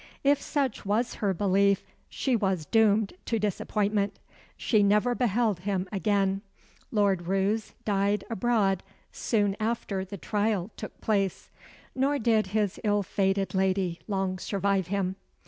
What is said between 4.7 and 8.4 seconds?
never beheld him again. Lord Roos died